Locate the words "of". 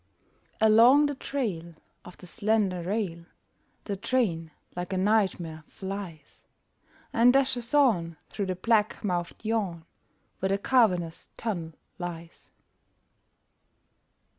2.05-2.17